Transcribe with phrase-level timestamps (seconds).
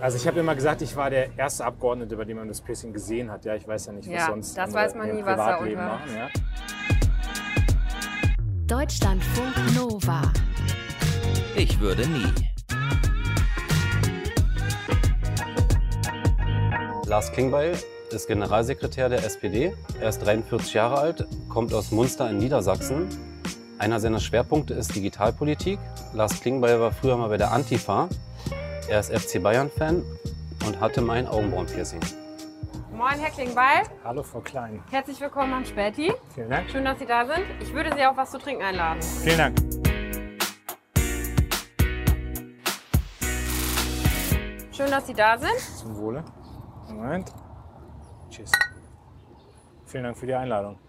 [0.00, 2.92] Also ich habe immer gesagt, ich war der erste Abgeordnete, bei dem man das Piercing
[2.92, 3.44] gesehen hat.
[3.44, 5.80] Ja, ich weiß ja nicht, was Ja, sonst das weiß man nie, was da Privatleben
[5.82, 6.16] unter- machen.
[6.16, 6.28] Ja.
[8.66, 10.22] Deutschlandfunk Nova.
[11.56, 12.32] Ich würde nie.
[17.06, 17.76] Lars Klingbeil
[18.10, 19.74] ist Generalsekretär der SPD.
[20.00, 23.06] Er ist 43 Jahre alt, kommt aus Munster in Niedersachsen.
[23.78, 25.78] Einer seiner Schwerpunkte ist Digitalpolitik.
[26.14, 28.08] Lars Klingbeil war früher mal bei der Antifa.
[28.90, 30.02] Er ist FC Bayern-Fan
[30.66, 32.00] und hatte mein Augenbrauenpiercing.
[32.90, 33.84] Moin, Herr Klingbeil.
[34.02, 34.82] Hallo, Frau Klein.
[34.90, 36.12] Herzlich willkommen am Späti.
[36.34, 36.68] Vielen Dank.
[36.70, 37.44] Schön, dass Sie da sind.
[37.60, 39.00] Ich würde Sie auf was zu trinken einladen.
[39.00, 39.58] Vielen Dank.
[44.72, 45.60] Schön, dass Sie da sind.
[45.78, 46.24] Zum Wohle.
[46.88, 47.32] Moment.
[48.28, 48.50] Tschüss.
[49.86, 50.80] Vielen Dank für die Einladung.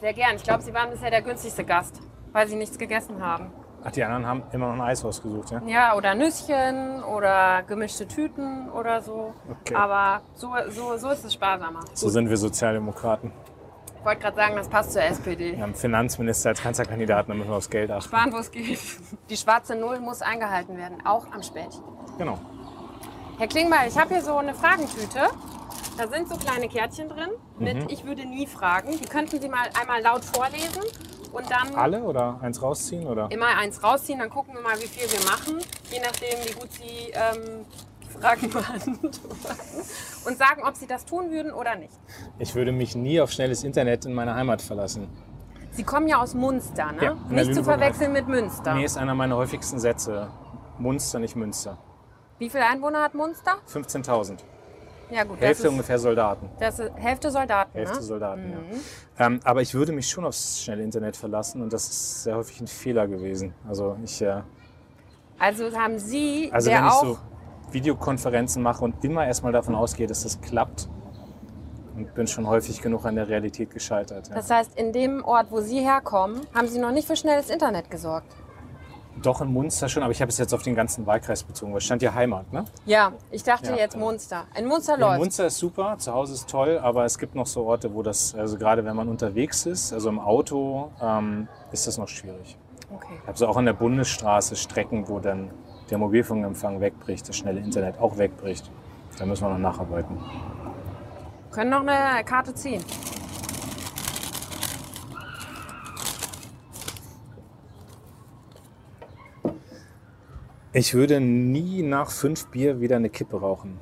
[0.00, 0.36] Sehr gern.
[0.36, 1.98] Ich glaube, Sie waren bisher der günstigste Gast,
[2.32, 3.50] weil Sie nichts gegessen haben.
[3.84, 5.60] Ach, die anderen haben immer noch ein Eis ausgesucht, ja?
[5.66, 9.34] Ja, oder Nüsschen oder gemischte Tüten oder so.
[9.60, 9.74] Okay.
[9.74, 11.80] Aber so, so, so ist es sparsamer.
[11.94, 13.32] So sind wir Sozialdemokraten.
[13.98, 15.56] Ich wollte gerade sagen, das passt zur SPD.
[15.56, 18.02] Wir haben Finanzminister als Kanzlerkandidaten, da müssen wir aufs Geld achten.
[18.02, 18.78] Sparen, wo es geht.
[19.30, 21.78] Die schwarze Null muss eingehalten werden, auch am Späti.
[22.18, 22.38] Genau.
[23.38, 25.28] Herr Klingbeil, ich habe hier so eine Fragentüte.
[25.98, 28.92] Da sind so kleine Kärtchen drin mit Ich würde nie fragen.
[28.98, 30.82] Die könnten Sie mal einmal laut vorlesen
[31.32, 33.06] und dann Alle oder eins rausziehen?
[33.06, 33.30] Oder?
[33.30, 34.18] immer eins rausziehen.
[34.18, 35.58] Dann gucken wir mal, wie viel wir machen.
[35.90, 37.64] Je nachdem, wie gut Sie ähm,
[38.20, 38.98] Fragen beantworten.
[40.24, 41.94] Und sagen, ob Sie das tun würden oder nicht.
[42.38, 45.08] Ich würde mich nie auf schnelles Internet in meine Heimat verlassen.
[45.70, 47.02] Sie kommen ja aus Munster, ne?
[47.02, 48.74] Ja, nicht zu verwechseln mit Münster.
[48.74, 50.30] Nee, ist einer meiner häufigsten Sätze.
[50.78, 51.78] Munster, nicht Münster.
[52.38, 53.56] Wie viele Einwohner hat Munster?
[53.72, 54.38] 15.000.
[55.12, 56.48] Ja gut, Hälfte ungefähr Soldaten.
[56.58, 57.70] das ist Hälfte Soldaten.
[57.72, 58.02] Hälfte ne?
[58.02, 59.26] Soldaten, ja.
[59.26, 62.60] Ähm, aber ich würde mich schon aufs schnelle Internet verlassen und das ist sehr häufig
[62.60, 63.54] ein Fehler gewesen.
[63.68, 64.40] Also ich, äh,
[65.38, 67.18] Also haben Sie, also wenn ich so
[67.72, 70.88] Videokonferenzen mache und immer erstmal davon ausgehe, dass das klappt
[71.96, 74.28] und bin schon häufig genug an der Realität gescheitert.
[74.28, 74.34] Ja.
[74.34, 77.90] Das heißt, in dem Ort, wo Sie herkommen, haben Sie noch nicht für schnelles Internet
[77.90, 78.34] gesorgt.
[79.20, 81.78] Doch in Munster schon, aber ich habe es jetzt auf den ganzen Wahlkreis bezogen, weil
[81.78, 82.64] es stand ja Heimat, ne?
[82.86, 83.96] Ja, ich dachte Ja, jetzt.
[83.96, 84.44] Munster.
[84.58, 85.18] In Munster Ja, läuft.
[85.20, 88.34] Munster ist super, zu Hause ist toll, aber es gibt noch so Orte, wo das,
[88.34, 92.56] also gerade wenn man unterwegs ist, also im Auto, ähm, ist das noch schwierig.
[92.94, 93.14] Okay.
[93.22, 95.50] Ich habe so auch an der Bundesstraße Strecken, wo dann
[95.90, 98.70] der Mobilfunkempfang wegbricht, das schnelle Internet auch wegbricht.
[99.18, 100.18] Da müssen wir noch nacharbeiten.
[101.50, 102.82] Können noch eine Karte ziehen.
[110.72, 113.78] Ich würde nie nach fünf Bier wieder eine Kippe rauchen.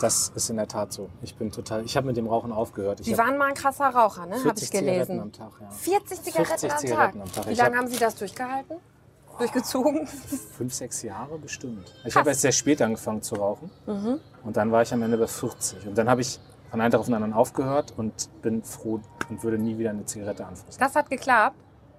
[0.00, 1.10] Das ist in der Tat so.
[1.20, 3.00] Ich bin total, ich habe mit dem Rauchen aufgehört.
[3.00, 4.32] Ich Sie waren mal ein krasser Raucher, ne?
[4.34, 5.20] Habe 40 ich Zigaretten gelesen.
[5.20, 5.70] am Tag, ja.
[5.70, 7.26] 40 Zigaretten, 40 am, Zigaretten Tag.
[7.28, 7.46] am Tag.
[7.46, 8.76] Wie Ich lange hab- haben Sie das durchgehalten?
[9.38, 10.06] Durchgezogen?
[10.56, 11.94] Fünf, sechs Jahre bestimmt.
[12.04, 13.70] Ich habe erst sehr spät angefangen zu rauchen.
[14.44, 15.86] Und dann war ich am Ende bei 40.
[15.86, 16.40] Und dann habe ich
[16.70, 20.04] von einem Tag auf den anderen aufgehört und bin froh und würde nie wieder eine
[20.04, 20.78] Zigarette anfassen.
[20.80, 21.56] Das hat geklappt.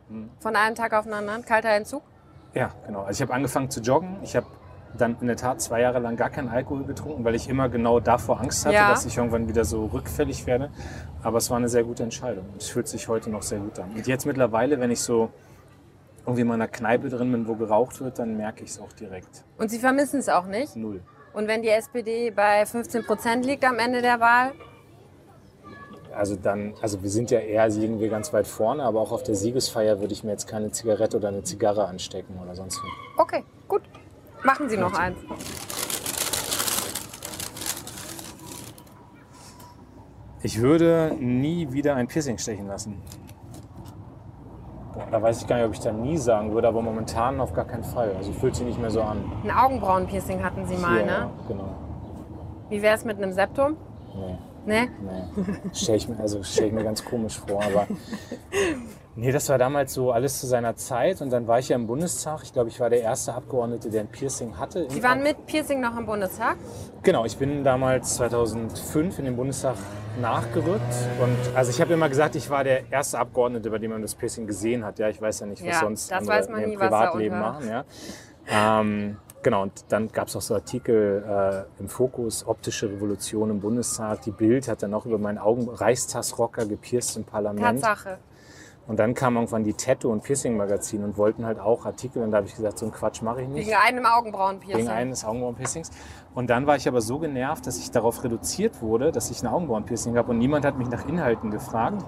[0.10, 0.30] Hm.
[0.40, 1.44] Von einem Tag auf den anderen.
[1.46, 2.02] Kalter Entzug.
[2.54, 3.02] Ja, genau.
[3.04, 4.18] Also ich habe angefangen zu joggen.
[4.24, 4.46] Ich habe
[4.96, 8.00] dann in der Tat zwei Jahre lang gar keinen Alkohol getrunken, weil ich immer genau
[8.00, 8.90] davor Angst hatte, Ja.
[8.90, 10.70] dass ich irgendwann wieder so rückfällig werde.
[11.24, 12.46] Aber es war eine sehr gute Entscheidung.
[12.58, 13.90] Es fühlt sich heute noch sehr gut an.
[13.96, 15.30] Und jetzt mittlerweile, wenn ich so
[16.26, 19.44] irgendwie in meiner Kneipe drin bin, wo geraucht wird, dann merke ich es auch direkt.
[19.58, 20.76] Und Sie vermissen es auch nicht.
[20.76, 21.02] Null.
[21.34, 24.52] Und wenn die SPD bei 15 Prozent liegt am Ende der Wahl,
[26.16, 29.24] Also dann, also wir sind ja eher, liegen wir ganz weit vorne, aber auch auf
[29.24, 33.22] der Siegesfeier würde ich mir jetzt keine Zigarette oder eine Zigarre anstecken oder sonst wie.
[33.22, 33.82] okay, gut.
[34.44, 35.18] Machen Sie noch eins.
[40.42, 43.02] Ich würde nie wieder ein Piercing stechen lassen.
[44.94, 47.54] Boah, da weiß ich gar nicht, ob ich da nie sagen würde, aber momentan auf
[47.54, 48.14] gar keinen Fall.
[48.18, 49.24] Also fühlt sich nicht mehr so an.
[49.44, 51.12] Ein Augenbrauenpiercing hatten Sie mal, Hier, ne?
[51.12, 51.76] ja, genau.
[52.70, 53.78] Wie wäre es mit einem Septum?
[54.16, 54.88] Nee, Ne?
[55.02, 55.44] nee.
[55.74, 57.88] Stell ich mir, also stell ich mir ganz komisch vor, aber.
[59.16, 61.86] Nee, das war damals so alles zu seiner Zeit und dann war ich ja im
[61.86, 62.42] Bundestag.
[62.42, 64.88] Ich glaube, ich war der erste Abgeordnete, der ein Piercing hatte.
[64.90, 66.58] Sie waren mit Piercing noch im Bundestag?
[67.04, 69.76] Genau, ich bin damals 2005 in den Bundestag
[70.20, 70.82] nachgerückt
[71.22, 74.16] und also ich habe immer gesagt, ich war der erste Abgeordnete, bei dem man das
[74.16, 74.98] Piercing gesehen hat.
[74.98, 77.36] Ja, ich weiß ja nicht, was Ja, sonst das weiß man in nie, was Privatleben
[77.36, 77.68] unter- machen.
[77.70, 77.86] Ja.
[78.82, 81.24] Ähm, genau, und dann gab es auch so Artikel
[81.78, 84.22] äh, im Fokus, optische Revolution im Bundestag.
[84.22, 87.82] Die Bild hat dann noch über meinen Augen Reichstagsrocker gepierst im Parlament.
[87.82, 88.18] Tatsache.
[88.86, 92.22] Und dann kam irgendwann die Tattoo- und Piercing-Magazin und wollten halt auch Artikel.
[92.22, 93.68] Und da habe ich gesagt, so einen Quatsch mache ich nicht.
[93.68, 94.86] Wegen einem Augenbrauenpiercing.
[94.86, 95.90] Wegen eines Augenbrauenpiercings.
[96.36, 99.48] Und dann war ich aber so genervt, dass ich darauf reduziert wurde, dass ich ein
[99.48, 102.04] Augenbrauenpiercing habe und niemand hat mich nach Inhalten gefragt,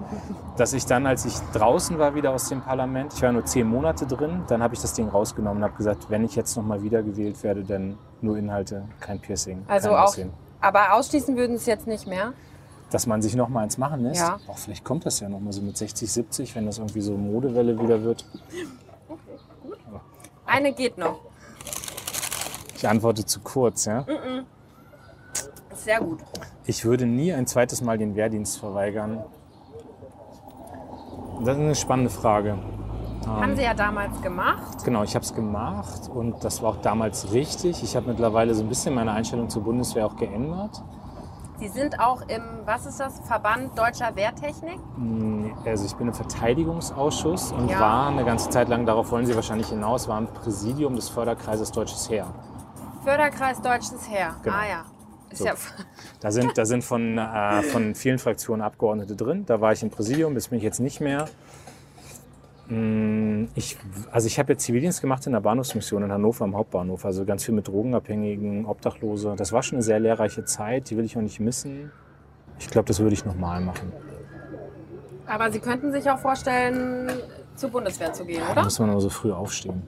[0.56, 3.68] dass ich dann, als ich draußen war wieder aus dem Parlament, ich war nur zehn
[3.68, 6.82] Monate drin, dann habe ich das Ding rausgenommen und habe gesagt, wenn ich jetzt nochmal
[6.82, 9.64] wiedergewählt werde, dann nur Inhalte, kein Piercing.
[9.68, 10.32] Also kein auch, Aussehen.
[10.60, 12.32] aber ausschließen würden es jetzt nicht mehr.
[12.90, 14.20] Dass man sich nochmal eins machen lässt.
[14.20, 14.38] Ja.
[14.48, 17.80] Auch vielleicht kommt das ja nochmal so mit 60, 70, wenn das irgendwie so Modewelle
[17.80, 18.24] wieder wird.
[20.46, 21.25] Eine geht noch.
[22.76, 24.04] Ich antworte zu kurz, ja.
[25.74, 26.20] Sehr gut.
[26.64, 29.24] Ich würde nie ein zweites Mal den Wehrdienst verweigern.
[31.40, 32.58] Das ist eine spannende Frage.
[33.26, 34.84] Haben Sie ja damals gemacht.
[34.84, 37.82] Genau, ich habe es gemacht und das war auch damals richtig.
[37.82, 40.82] Ich habe mittlerweile so ein bisschen meine Einstellung zur Bundeswehr auch geändert.
[41.58, 44.78] Sie sind auch im, was ist das, Verband Deutscher Wehrtechnik?
[45.64, 47.80] Also ich bin im Verteidigungsausschuss und Ja.
[47.80, 51.72] war eine ganze Zeit lang, darauf wollen Sie wahrscheinlich hinaus, war im Präsidium des Förderkreises
[51.72, 52.26] Deutsches Heer.
[53.06, 54.34] Förderkreis Deutsches Heer.
[54.42, 54.56] Genau.
[54.56, 54.84] Ah ja.
[55.30, 55.44] Ist So.
[55.46, 55.54] ja
[56.20, 59.44] Da sind, da sind von, äh, von vielen Fraktionen Abgeordnete drin.
[59.46, 61.26] Da war ich im Präsidium, das bin ich jetzt nicht mehr.
[62.68, 63.76] Mm, Ich,
[64.10, 67.04] also ich habe jetzt Zivildienst gemacht in der Bahnhofsmission in Hannover am Hauptbahnhof.
[67.04, 69.34] Also ganz viel mit Drogenabhängigen, Obdachlose.
[69.36, 71.92] Das war schon eine sehr lehrreiche Zeit, die will ich auch nicht missen.
[72.58, 73.92] Ich glaube, das würde ich nochmal machen.
[75.26, 77.08] Aber Sie könnten sich auch vorstellen,
[77.54, 78.64] zur Bundeswehr zu gehen, Da oder?
[78.64, 79.82] muss man aber so früh aufstehen.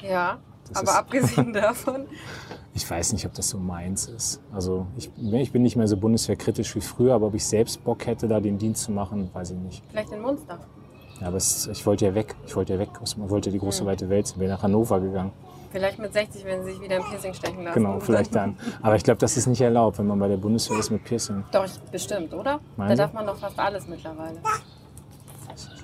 [0.00, 0.38] Ja.
[0.68, 2.06] Das Aber ist- abgesehen davon.
[2.76, 4.40] Ich weiß nicht, ob das so meins ist.
[4.52, 8.04] Also ich, ich bin nicht mehr so bundeswehrkritisch wie früher, aber ob ich selbst Bock
[8.06, 9.82] hätte, da den Dienst zu machen, weiß ich nicht.
[9.90, 10.58] Vielleicht in Munster.
[11.20, 12.34] Ja, aber es, ich wollte ja weg.
[12.46, 12.88] Ich wollte ja weg.
[13.04, 14.40] Ich wollte die große weite Welt sehen.
[14.40, 15.30] Bin nach Hannover gegangen.
[15.70, 17.74] Vielleicht mit 60, wenn Sie sich wieder ein Piercing stechen lassen.
[17.74, 18.56] Genau, vielleicht dann.
[18.82, 21.44] Aber ich glaube, das ist nicht erlaubt, wenn man bei der Bundeswehr ist mit Piercing.
[21.52, 22.58] Doch, ich- bestimmt, oder?
[22.76, 24.38] Meinen da darf man doch fast alles mittlerweile.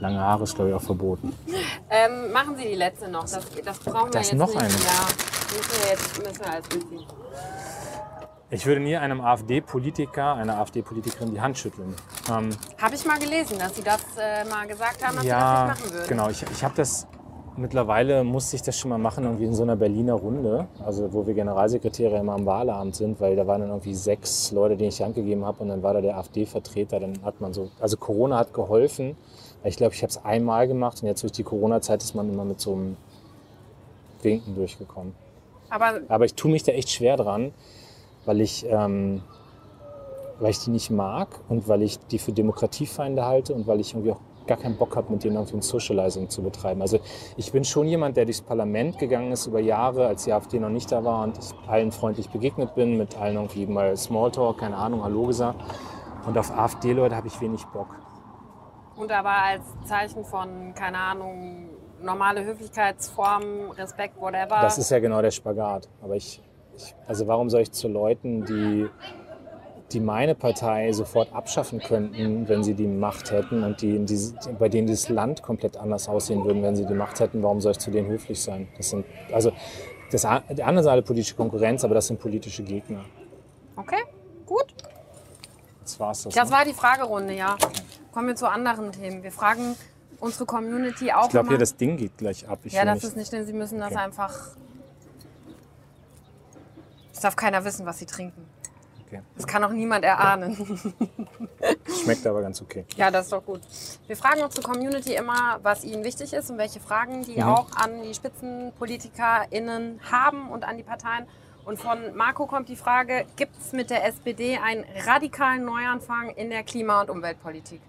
[0.00, 1.32] Lange Haare ist, glaube ich, auch verboten.
[1.90, 3.22] Ähm, machen Sie die letzte noch.
[3.22, 4.58] Das, das brauchen wir Da ist jetzt noch nicht.
[4.58, 4.68] eine.
[4.68, 5.06] Ja,
[5.56, 7.06] müssen wir jetzt müssen wir alles durchziehen.
[8.52, 11.94] Ich würde nie einem AfD-Politiker, einer AfD-Politikerin die Hand schütteln.
[12.28, 12.50] Ähm,
[12.80, 15.78] Habe ich mal gelesen, dass Sie das äh, mal gesagt haben, dass ja, Sie das
[15.78, 16.08] nicht machen würden.
[16.08, 16.30] genau.
[16.30, 17.06] Ich, ich habe das
[17.56, 21.26] mittlerweile musste ich das schon mal machen, irgendwie in so einer Berliner Runde, also wo
[21.26, 24.96] wir Generalsekretäre immer am Wahlamt sind, weil da waren dann irgendwie sechs Leute, denen ich
[24.96, 27.00] die Hand gegeben habe und dann war da der AfD-Vertreter.
[27.00, 29.16] Dann hat man so, also Corona hat geholfen.
[29.64, 32.44] Ich glaube, ich habe es einmal gemacht und jetzt durch die Corona-Zeit ist man immer
[32.44, 32.96] mit so einem
[34.22, 35.14] Winken durchgekommen.
[35.68, 37.52] Aber Aber ich tue mich da echt schwer dran,
[38.24, 39.22] weil ich, ähm,
[40.38, 43.92] weil ich die nicht mag und weil ich die für Demokratiefeinde halte und weil ich
[43.92, 46.82] irgendwie auch gar keinen Bock habe, mit denen irgendwie ein Socializing zu betreiben.
[46.82, 46.98] Also
[47.36, 50.70] ich bin schon jemand, der durchs Parlament gegangen ist über Jahre, als die AfD noch
[50.70, 54.76] nicht da war und ich allen freundlich begegnet bin, mit allen irgendwie mal Smalltalk, keine
[54.76, 55.60] Ahnung, Hallo gesagt.
[56.26, 57.88] Und auf AfD-Leute habe ich wenig Bock.
[59.00, 61.70] Und aber als Zeichen von, keine Ahnung,
[62.02, 64.60] normale Höflichkeitsformen, Respekt, whatever.
[64.60, 65.88] Das ist ja genau der Spagat.
[66.02, 66.42] Aber ich,
[66.76, 68.90] ich also warum soll ich zu Leuten, die,
[69.92, 74.68] die meine Partei sofort abschaffen könnten, wenn sie die Macht hätten und die, die, bei
[74.68, 77.78] denen dieses Land komplett anders aussehen würden, wenn sie die Macht hätten, warum soll ich
[77.78, 78.68] zu denen höflich sein?
[78.76, 79.50] Das sind, also
[80.10, 83.06] das, die andere Seite politische Konkurrenz, aber das sind politische Gegner.
[83.76, 84.02] okay,
[84.44, 84.74] gut.
[85.82, 86.34] Das war's das.
[86.34, 86.56] Das ne?
[86.56, 87.56] war die Fragerunde, ja.
[88.12, 89.22] Kommen wir zu anderen Themen.
[89.22, 89.76] Wir fragen
[90.18, 92.58] unsere Community auch ich glaube hier, das Ding geht gleich ab.
[92.64, 93.46] Ich ja, das nicht- ist nicht schlimm.
[93.46, 94.00] Sie müssen das Okay.
[94.00, 94.34] einfach.
[97.12, 98.46] Es darf keiner wissen, was sie trinken.
[99.06, 99.22] Okay.
[99.36, 100.56] Das kann auch niemand erahnen.
[102.04, 102.84] Schmeckt aber ganz okay.
[102.96, 103.60] Ja, das ist doch gut.
[104.06, 107.42] Wir fragen unsere Community immer, was ihnen wichtig ist und welche Fragen die Mhm.
[107.42, 111.26] auch an die SpitzenpolitikerInnen haben und an die Parteien.
[111.64, 116.48] Und von Marco kommt die Frage, gibt es mit der SPD einen radikalen Neuanfang in
[116.50, 117.80] der Klima- und Umweltpolitik?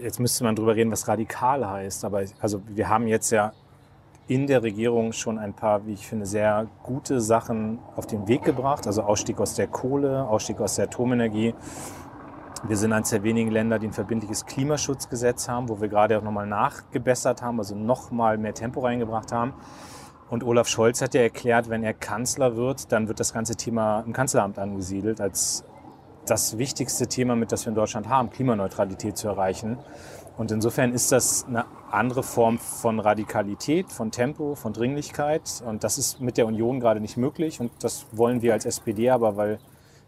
[0.00, 2.04] Jetzt müsste man drüber reden, was radikal heißt.
[2.04, 3.52] Aber also wir haben jetzt ja
[4.28, 8.42] in der Regierung schon ein paar, wie ich finde, sehr gute Sachen auf den Weg
[8.42, 8.86] gebracht.
[8.86, 11.54] Also Ausstieg aus der Kohle, Ausstieg aus der Atomenergie.
[12.64, 16.22] Wir sind eines der wenigen Länder, die ein verbindliches Klimaschutzgesetz haben, wo wir gerade auch
[16.22, 19.52] nochmal nachgebessert haben, also nochmal mehr Tempo reingebracht haben.
[20.30, 24.04] Und Olaf Scholz hat ja erklärt, wenn er Kanzler wird, dann wird das ganze Thema
[24.06, 25.64] im Kanzleramt angesiedelt als
[26.26, 29.78] das wichtigste Thema, mit das wir in Deutschland haben, Klimaneutralität zu erreichen.
[30.38, 35.62] Und insofern ist das eine andere Form von Radikalität, von Tempo, von Dringlichkeit.
[35.66, 37.60] Und das ist mit der Union gerade nicht möglich.
[37.60, 39.58] Und das wollen wir als SPD aber, weil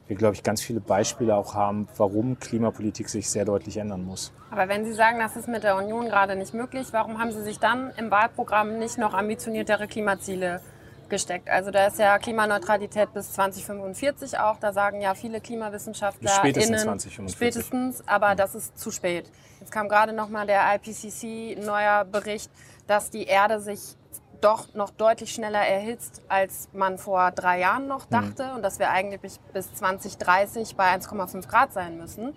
[0.06, 4.32] wir, glaube ich, ganz viele Beispiele auch haben, warum Klimapolitik sich sehr deutlich ändern muss.
[4.50, 7.42] Aber wenn Sie sagen, das ist mit der Union gerade nicht möglich, warum haben Sie
[7.42, 10.60] sich dann im Wahlprogramm nicht noch ambitioniertere Klimaziele
[11.08, 11.48] gesteckt.
[11.48, 14.58] Also da ist ja Klimaneutralität bis 2045 auch.
[14.58, 17.36] Da sagen ja viele Klimawissenschaftler Spätestens 2045.
[17.36, 19.30] Spätestens, aber das ist zu spät.
[19.60, 22.50] Jetzt kam gerade noch mal der IPCC neuer Bericht,
[22.86, 23.96] dass die Erde sich
[24.40, 28.90] doch noch deutlich schneller erhitzt, als man vor drei Jahren noch dachte und dass wir
[28.90, 32.34] eigentlich bis 2030 bei 1,5 Grad sein müssen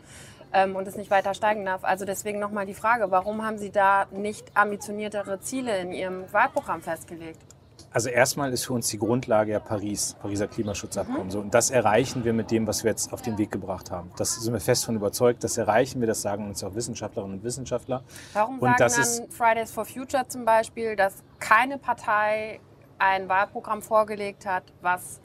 [0.54, 1.84] ähm, und es nicht weiter steigen darf.
[1.84, 6.82] Also deswegen nochmal die Frage, warum haben Sie da nicht ambitioniertere Ziele in Ihrem Wahlprogramm
[6.82, 7.42] festgelegt?
[7.98, 11.32] Also erstmal ist für uns die Grundlage ja Paris, Pariser Klimaschutzabkommen.
[11.32, 14.12] So, und das erreichen wir mit dem, was wir jetzt auf den Weg gebracht haben.
[14.18, 15.44] Das sind wir fest von überzeugt.
[15.44, 18.04] Das erreichen wir, das sagen uns auch Wissenschaftlerinnen und Wissenschaftler.
[18.34, 22.60] Warum Und sagen dann Fridays for Future zum Beispiel, dass keine Partei
[23.00, 25.20] ein Wahlprogramm vorgelegt hat, was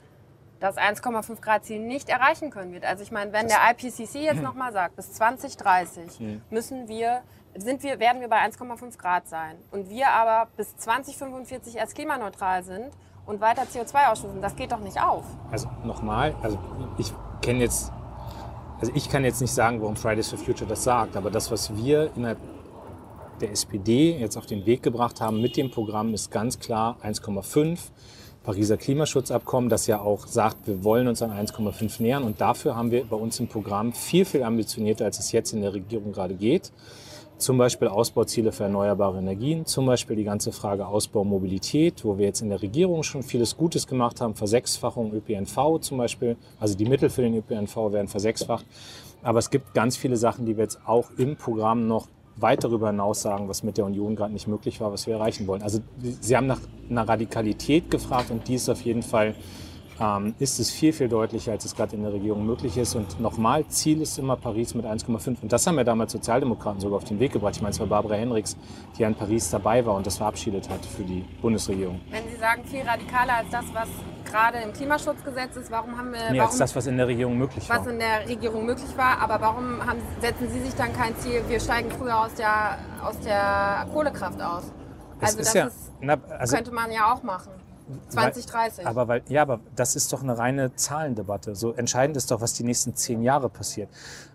[0.59, 2.85] das 1,5 Grad Ziel nicht erreichen können wird?
[2.85, 6.41] Also ich meine, wenn Das- der IPCC jetzt nochmal sagt, bis 2030 Hm.
[6.49, 7.21] müssen wir,
[7.57, 12.63] sind wir, werden wir bei 1,5 Grad sein und wir aber bis 2045 erst klimaneutral
[12.63, 12.91] sind
[13.25, 15.23] und weiter CO2 ausstoßen, das geht doch nicht auf.
[15.51, 16.57] Also nochmal, also
[16.97, 17.91] ich kenne jetzt,
[18.79, 21.75] also ich kann jetzt nicht sagen, warum Fridays for Future das sagt, aber das, was
[21.75, 22.39] wir innerhalb
[23.39, 27.79] der SPD jetzt auf den Weg gebracht haben mit dem Programm, ist ganz klar 1,5.
[28.43, 32.23] Pariser Klimaschutzabkommen, das ja auch sagt, wir wollen uns an 1,5 nähern.
[32.23, 35.61] Und dafür haben wir bei uns im Programm viel, viel ambitionierter, als es jetzt in
[35.61, 36.73] der Regierung gerade geht.
[37.43, 42.27] Zum Beispiel Ausbauziele für erneuerbare Energien, zum Beispiel die ganze Frage Ausbau Mobilität, wo wir
[42.27, 46.85] jetzt in der Regierung schon vieles Gutes gemacht haben, Versechsfachung ÖPNV zum Beispiel, also die
[46.85, 48.65] Mittel für den ÖPNV werden versechsfacht.
[49.23, 52.07] Aber es gibt ganz viele Sachen, die wir jetzt auch im Programm noch
[52.37, 55.45] weit darüber hinaus sagen, was mit der Union gerade nicht möglich war, was wir erreichen
[55.45, 55.63] wollen.
[55.63, 55.79] Also
[56.21, 59.35] Sie haben nach einer Radikalität gefragt und die ist auf jeden Fall,
[59.99, 62.95] ähm, ist es viel, viel deutlicher, als es gerade in der Regierung möglich ist.
[62.95, 65.41] Und nochmal, Ziel ist immer Paris mit 1,5.
[65.41, 67.55] Und das haben ja damals Sozialdemokraten sogar auf den Weg gebracht.
[67.55, 68.57] Ich meine, es war Barbara Henriks,
[68.97, 72.01] die ja in Paris dabei war und das verabschiedet hat für die Bundesregierung.
[72.09, 73.87] Wenn Sie sagen, viel radikaler als das, was
[74.29, 77.37] gerade im Klimaschutzgesetz ist, warum haben wir, Nee, warum als das, was in der Regierung
[77.37, 77.89] möglich was war.
[77.91, 79.19] in der Regierung möglich war.
[79.19, 83.19] Aber warum haben, setzen Sie sich dann kein Ziel, wir steigen früher aus der, aus
[83.19, 84.71] der Kohlekraft aus?
[85.21, 87.51] Es Also ist das ja, ist, na, also, könnte man ja auch machen.
[88.09, 88.87] 2030.
[88.87, 91.55] Aber weil, ja, aber das ist doch eine reine Zahlendebatte.
[91.55, 93.89] So entscheidend ist doch, was die nächsten zehn Jahre passiert.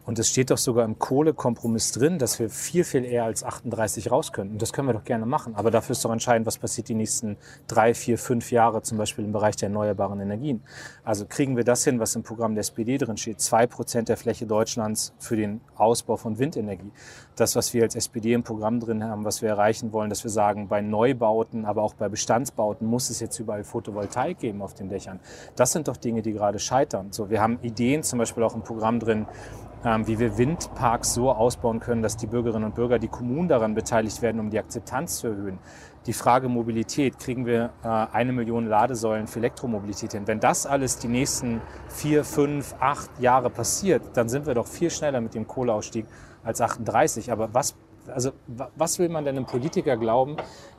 [0.09, 4.11] Und es steht doch sogar im Kohlekompromiss drin, dass wir viel, viel eher als 38
[4.11, 4.53] raus können.
[4.53, 5.55] Und das können wir doch gerne machen.
[5.55, 7.37] Aber dafür ist doch entscheidend, was passiert die nächsten
[7.67, 10.63] drei, vier, fünf Jahre, zum Beispiel im Bereich der erneuerbaren Energien.
[11.05, 13.43] Also kriegen wir das hin, was im Programm der SPD drin steht.
[13.43, 16.91] Zwei Prozent der Fläche Deutschlands für den Ausbau von Windenergie.
[17.37, 20.31] Das, was wir als SPD im Programm drin haben, was wir erreichen wollen, dass wir
[20.31, 24.89] sagen, bei Neubauten, aber auch bei Bestandsbauten muss es jetzt überall Photovoltaik geben auf den
[24.89, 25.21] Dächern.
[25.55, 27.09] Das sind doch Dinge, die gerade scheitern.
[27.13, 29.27] So, wir haben Ideen zum Beispiel auch im Programm drin,
[29.83, 34.23] wie wir Windparks so ausbauen können, dass die Bürgerinnen und Bürger, die Kommunen daran beteiligt
[34.23, 35.59] werden, um die Akzeptanz zu erhöhen.
[36.07, 40.27] Die Frage Mobilität, kriegen wir äh, eine Million Ladesäulen für Elektromobilität hin?
[40.27, 44.91] Wenn das alles die nächsten vier, fünf, acht Jahre passiert, dann sind wir doch viel
[44.91, 46.07] schneller mit dem Kohleausstieg
[46.43, 47.31] als 38.
[47.31, 47.77] Aber was,
[48.11, 50.37] also, wa- was will man denn einem Politiker glauben,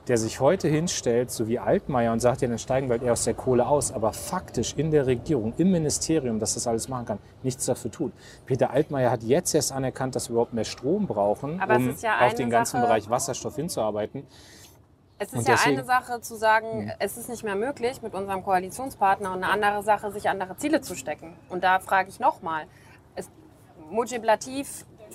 [0.08, 3.12] der sich heute hinstellt, so wie Altmaier, und sagt, ja, dann steigen wir halt eher
[3.12, 7.06] aus der Kohle aus, aber faktisch in der Regierung, im Ministerium, dass das alles machen
[7.06, 8.12] kann, nichts dafür tut.
[8.46, 12.18] Peter Altmaier hat jetzt erst anerkannt, dass wir überhaupt mehr Strom brauchen, Aber um ja
[12.26, 14.26] auf den ganzen Sache- Bereich Wasserstoff hinzuarbeiten.
[15.22, 19.28] Es ist ja eine Sache zu sagen, es ist nicht mehr möglich mit unserem Koalitionspartner
[19.34, 21.34] und eine andere Sache, sich andere Ziele zu stecken.
[21.50, 22.64] Und da frage ich nochmal,
[23.90, 24.24] Mujib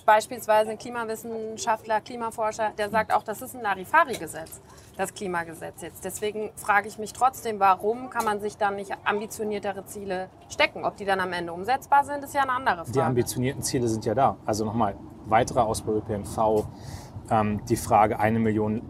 [0.06, 4.62] Beispielsweise ein Klimawissenschaftler, Klimaforscher, der sagt auch, das ist ein Larifari-Gesetz,
[4.98, 6.06] das Klimagesetz jetzt.
[6.06, 10.86] Deswegen frage ich mich trotzdem, warum kann man sich dann nicht ambitioniertere Ziele stecken?
[10.86, 12.92] Ob die dann am Ende umsetzbar sind, ist ja eine andere Frage.
[12.92, 14.38] Die ambitionierten Ziele sind ja da.
[14.46, 14.96] Also nochmal,
[15.26, 16.68] weiterer Ausbau ÖPNV,
[17.32, 18.84] ähm, die Frage eine Million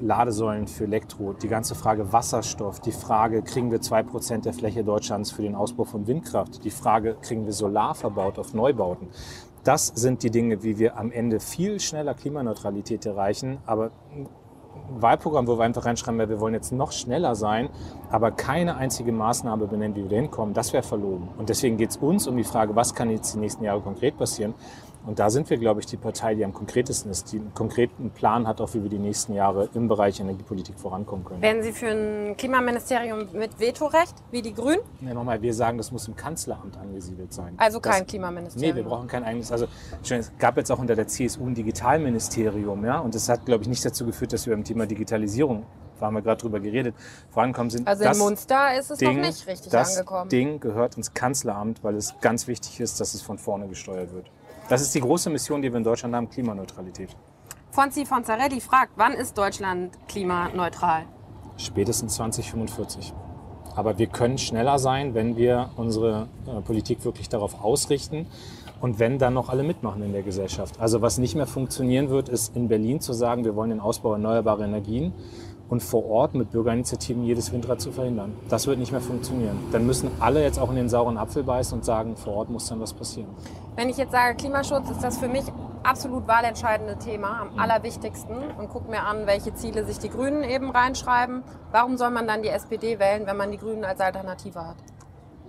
[0.00, 4.84] Ladesäulen für Elektro, die ganze Frage Wasserstoff, die Frage, kriegen wir zwei Prozent der Fläche
[4.84, 9.08] Deutschlands für den Ausbau von Windkraft, die Frage, kriegen wir Solar verbaut auf Neubauten.
[9.64, 13.58] Das sind die Dinge, wie wir am Ende viel schneller Klimaneutralität erreichen.
[13.64, 14.28] Aber ein
[15.00, 17.68] Wahlprogramm, wo wir einfach reinschreiben, wir wollen jetzt noch schneller sein,
[18.10, 21.28] aber keine einzige Maßnahme benennen, wie wir da hinkommen, das wäre verlogen.
[21.38, 24.16] Und deswegen geht es uns um die Frage, was kann jetzt die nächsten Jahre konkret
[24.16, 24.54] passieren.
[25.04, 28.10] Und da sind wir, glaube ich, die Partei, die am konkretesten ist, die einen konkreten
[28.10, 31.42] Plan hat, auch wie wir die nächsten Jahre im Bereich Energiepolitik vorankommen können.
[31.42, 34.80] Wären Sie für ein Klimaministerium mit Vetorecht, wie die Grünen?
[35.00, 37.54] Ja, nochmal, wir sagen, das muss im Kanzleramt angesiedelt sein.
[37.56, 38.70] Also das, kein Klimaministerium.
[38.70, 39.50] Nee, wir brauchen kein eigenes.
[39.50, 39.66] Also
[40.08, 43.68] es gab jetzt auch unter der CSU ein Digitalministerium, ja, und das hat, glaube ich,
[43.68, 45.66] nicht dazu geführt, dass wir beim Thema Digitalisierung,
[45.98, 46.94] da haben wir gerade drüber geredet,
[47.30, 47.88] vorankommen sind.
[47.88, 50.30] Also das in Munster ist es Ding, noch nicht richtig das angekommen.
[50.30, 54.30] Ding gehört ins Kanzleramt, weil es ganz wichtig ist, dass es von vorne gesteuert wird.
[54.72, 57.10] Das ist die große Mission, die wir in Deutschland haben, Klimaneutralität.
[57.72, 61.04] Fonzi Fonzarelli fragt, wann ist Deutschland klimaneutral?
[61.58, 63.12] Spätestens 2045.
[63.76, 68.26] Aber wir können schneller sein, wenn wir unsere äh, Politik wirklich darauf ausrichten
[68.80, 70.80] und wenn dann noch alle mitmachen in der Gesellschaft.
[70.80, 74.14] Also was nicht mehr funktionieren wird, ist in Berlin zu sagen, wir wollen den Ausbau
[74.14, 75.12] erneuerbarer Energien
[75.72, 78.36] und vor Ort mit Bürgerinitiativen jedes Windrad zu verhindern.
[78.50, 79.58] Das wird nicht mehr funktionieren.
[79.72, 82.68] Dann müssen alle jetzt auch in den sauren Apfel beißen und sagen, vor Ort muss
[82.68, 83.30] dann was passieren.
[83.74, 85.44] Wenn ich jetzt sage Klimaschutz, ist das für mich
[85.82, 90.70] absolut wahlentscheidende Thema, am allerwichtigsten und gucke mir an, welche Ziele sich die Grünen eben
[90.70, 91.42] reinschreiben.
[91.70, 94.76] Warum soll man dann die SPD wählen, wenn man die Grünen als Alternative hat?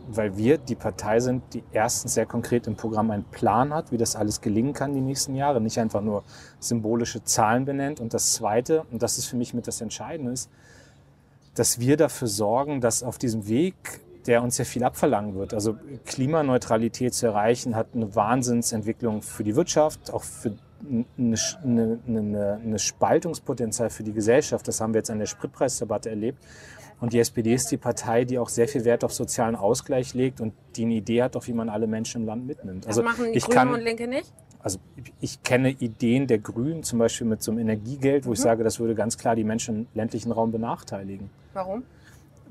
[0.07, 3.98] Weil wir die Partei sind, die erstens sehr konkret im Programm einen Plan hat, wie
[3.98, 6.24] das alles gelingen kann die nächsten Jahre, nicht einfach nur
[6.60, 8.00] symbolische Zahlen benennt.
[8.00, 10.50] Und das Zweite, und das ist für mich mit das Entscheidende, ist,
[11.55, 15.53] dass wir dafür sorgen, dass auf diesem Weg der uns sehr viel abverlangen wird.
[15.53, 20.53] Also Klimaneutralität zu erreichen hat eine Wahnsinnsentwicklung für die Wirtschaft, auch für
[21.17, 24.67] eine, eine, eine, eine Spaltungspotenzial für die Gesellschaft.
[24.67, 26.43] Das haben wir jetzt an der Spritpreisdebatte erlebt.
[27.03, 30.39] Und die SPD ist die Partei, die auch sehr viel Wert auf sozialen Ausgleich legt
[30.39, 32.88] und die eine Idee hat, auch wie man alle Menschen im Land mitnimmt.
[32.88, 34.31] Also das machen die ich Grünen kann, und Linke nicht?
[34.62, 34.79] also
[35.19, 38.79] ich kenne Ideen der Grünen, zum Beispiel mit so einem Energiegeld, wo ich sage, das
[38.79, 41.29] würde ganz klar die Menschen im ländlichen Raum benachteiligen.
[41.51, 41.83] Warum?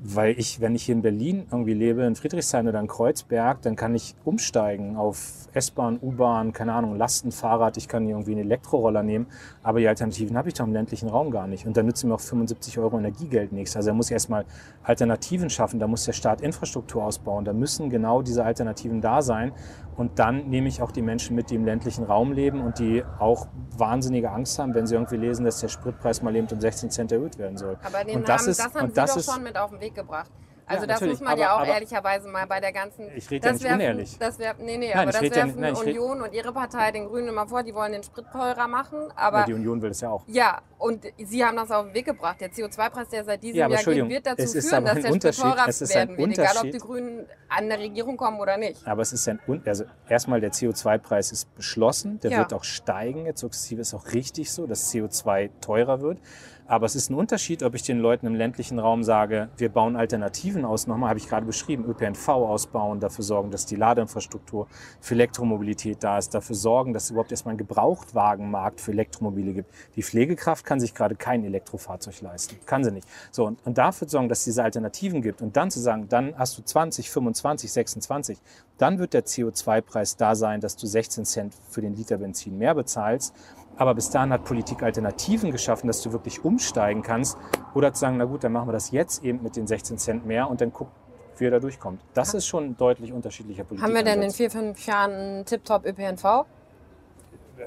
[0.05, 3.77] Weil ich, wenn ich hier in Berlin irgendwie lebe, in Friedrichshain oder in Kreuzberg, dann
[3.77, 9.03] kann ich umsteigen auf S-Bahn, U-Bahn, keine Ahnung, Lastenfahrrad, ich kann hier irgendwie einen Elektroroller
[9.03, 9.27] nehmen,
[9.63, 11.67] aber die Alternativen habe ich doch im ländlichen Raum gar nicht.
[11.67, 13.77] Und dann nützen mir auch 75 Euro Energiegeld nichts.
[13.77, 14.45] Also da muss ich erstmal
[14.83, 19.53] Alternativen schaffen, da muss der Staat Infrastruktur ausbauen, da müssen genau diese Alternativen da sein.
[19.97, 23.05] Und dann nehme ich auch die Menschen mit, die im ländlichen Raum leben und die
[23.19, 23.47] auch
[23.77, 27.13] wahnsinnige Angst haben, wenn sie irgendwie lesen, dass der Spritpreis mal eben um 16 Cent
[27.13, 27.77] erhöht werden soll.
[27.83, 29.57] Aber den und das haben, ist, das haben und Sie das doch ist, schon mit
[29.59, 30.31] auf den Weg gebracht.
[30.65, 33.11] Also Ja, das muss man ja aber- auch aber- ehrlicherweise mal bei der ganzen...
[33.17, 34.17] Ich rede ja nicht unehrlich.
[34.19, 36.93] Das wär, nee, nee, Nein, aber das ja werfen nicht- nein, Union und ihre Partei
[36.93, 39.41] den Grünen immer vor, die wollen den Sprit teurer machen, aber...
[39.41, 40.23] ja, die Union will das ja auch.
[40.29, 42.41] Ja, und Sie haben das auf den Weg gebracht.
[42.41, 46.09] Der CO2-Preis, der seit diesem Ja, Jahr geht, wird dazu führen, dass ein der ein
[46.09, 46.79] werden wird, egal ob die.
[46.79, 48.87] Grünen an der Regierung kommen oder nicht.
[48.87, 52.39] Aber es ist ein, Un- also erstmal der CO2-Preis ist beschlossen, der Ja.
[52.39, 56.19] wird auch steigen, jetzt sukzessive ist auch richtig so, dass CO2 teurer wird.
[56.67, 59.95] Aber es ist ein Unterschied, ob ich den Leuten im ländlichen Raum sage, wir bauen
[59.95, 60.87] Alternativen aus.
[60.87, 64.69] Nochmal habe ich gerade beschrieben, ÖPNV ausbauen, dafür sorgen, dass die Ladeinfrastruktur
[65.01, 69.75] für Elektromobilität da ist, dafür sorgen, dass es überhaupt erstmal einen Gebrauchtwagenmarkt für Elektromobile gibt.
[69.97, 72.57] Die Pflegekraft kann sich gerade kein Elektrofahrzeug leisten.
[72.64, 73.07] Kann sie nicht.
[73.31, 76.35] So, und, und dafür sorgen, dass es diese Alternativen gibt und dann zu sagen, dann
[76.38, 78.38] hast du 20, 25, 26,
[78.79, 82.75] dann wird der CO2-Preis da sein, dass du 16 Cent für den Liter Benzin mehr
[82.75, 83.35] bezahlst.
[83.76, 87.37] Aber bis dahin hat Politik Alternativen geschaffen, dass du wirklich umsteigen kannst.
[87.75, 90.25] Oder zu sagen, na gut, dann machen wir das jetzt eben mit den 16 Cent
[90.25, 90.89] mehr und dann guck,
[91.37, 92.00] wie er da durchkommt.
[92.15, 93.87] Das ist schon ein deutlich unterschiedlicher Politik.
[93.87, 96.47] Haben wir denn in vier, fünf Jahren einen Tip-Top ÖPNV?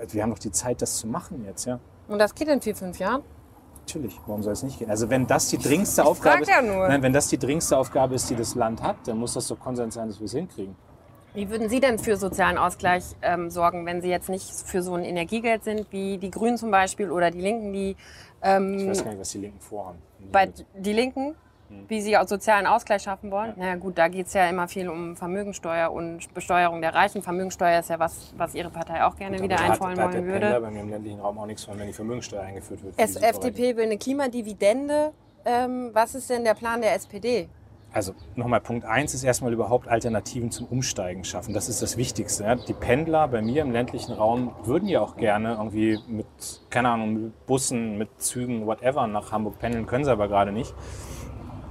[0.10, 1.80] Wir haben doch die Zeit, das zu machen jetzt, ja.
[2.08, 3.24] Und das geht in vier, fünf Jahren?
[3.88, 4.89] Natürlich, warum soll es nicht gehen?
[4.89, 6.88] Also wenn das die dringendste Aufgabe ist, ja nur.
[6.88, 9.60] nein, wenn das die dringendste Aufgabe ist, die das Land hat, dann muss das doch
[9.60, 10.76] Konsens sein, dass wir es hinkriegen.
[11.36, 14.94] Wie würden Sie denn für sozialen Ausgleich ähm, sorgen, wenn Sie jetzt nicht für so
[14.96, 17.96] ein Energiegeld sind, wie die Grünen zum Beispiel oder die Linken, die
[18.41, 20.00] ähm, Ich weiß gar nicht, was die Linken vorhaben.
[20.32, 21.36] bei die Linken.
[21.88, 23.54] Wie sie auch sozialen Ausgleich schaffen wollen?
[23.58, 27.21] Na ja, gut, da geht es ja immer viel um Vermögensteuer und Besteuerung der Reichen.
[27.21, 30.39] Vermögensteuer ist ja was, was Ihre Partei auch gerne wieder einfordern wollen der würde.
[30.39, 32.95] Pendler bei mir im ländlichen Raum auch nichts von, wenn die Vermögensteuer eingeführt wird.
[32.97, 33.15] Es.
[33.15, 35.12] FDP will eine Klimadividende.
[35.45, 37.49] Ähm, was ist denn der Plan der SPD?
[37.95, 41.54] Also nochmal Punkt eins ist erstmal überhaupt Alternativen zum Umsteigen schaffen.
[41.54, 42.43] Das ist das Wichtigste.
[42.43, 42.56] Ja.
[42.56, 46.25] Die Pendler bei mir im ländlichen Raum würden ja auch gerne irgendwie mit,
[46.69, 50.73] keine Ahnung, mit Bussen, mit Zügen, whatever nach Hamburg pendeln, können sie aber gerade nicht.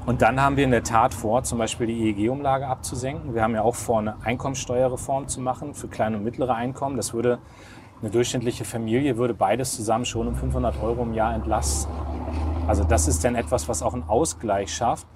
[0.07, 3.35] Und dann haben wir in der Tat vor, zum Beispiel die EEG-Umlage abzusenken.
[3.35, 6.99] Wir haben ja auch vor, eine Einkommensteuerreform zu machen für kleine und mittlere Einkommen.
[6.99, 7.38] Das würde
[8.03, 11.90] eine durchschnittliche Familie würde beides zusammen schon um 500 Euro im Jahr entlasten.
[12.67, 15.07] Also das ist dann etwas, was auch einen Ausgleich schafft.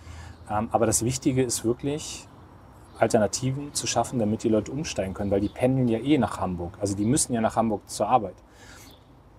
[0.51, 2.27] Ähm, Aber das Wichtige ist wirklich,
[2.99, 6.79] Alternativen zu schaffen, damit die Leute umsteigen können, weil die pendeln ja eh nach Hamburg.
[6.81, 8.37] Also die müssen ja nach Hamburg zur Arbeit.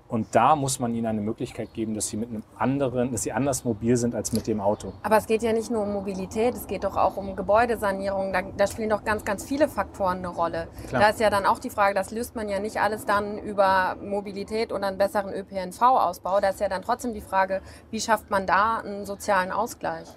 [0.09, 3.31] Und da muss man ihnen eine Möglichkeit geben, dass sie mit einem anderen, dass sie
[3.31, 4.91] anders mobil sind als mit dem Auto.
[5.03, 8.33] Aber es geht ja nicht nur um Mobilität, es geht doch auch um Gebäudesanierung.
[8.33, 10.67] Da, da spielen doch ganz, ganz viele Faktoren eine Rolle.
[10.87, 11.01] Klar.
[11.01, 13.97] Da ist ja dann auch die Frage, das löst man ja nicht alles dann über
[14.01, 16.39] Mobilität und einen besseren ÖPNV-Ausbau.
[16.41, 20.07] Da ist ja dann trotzdem die Frage, wie schafft man da einen sozialen Ausgleich?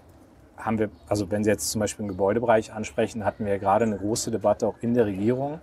[0.56, 3.84] haben wir, also wenn Sie jetzt zum Beispiel den Gebäudebereich ansprechen, hatten wir ja gerade
[3.84, 5.60] eine große Debatte auch in der Regierung,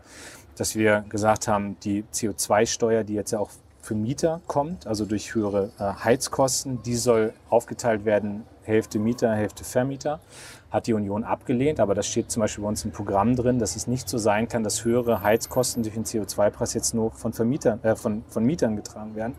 [0.58, 3.52] dass wir gesagt haben, die CO2-Steuer, die jetzt ja auch
[3.90, 9.64] für Mieter kommt, also durch höhere äh, Heizkosten, die soll aufgeteilt werden, Hälfte Mieter, Hälfte
[9.64, 10.20] Vermieter.
[10.70, 13.76] Hat die Union abgelehnt, aber das steht zum Beispiel bei uns im Programm drin, dass
[13.76, 17.84] es nicht so sein kann, dass höhere Heizkosten durch den CO2-Preis jetzt nur von Vermietern,
[17.84, 19.34] äh, von, von Mietern getragen werden.